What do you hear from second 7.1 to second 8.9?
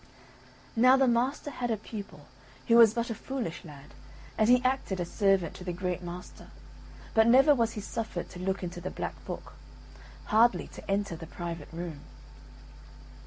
but never was he suffered to look into the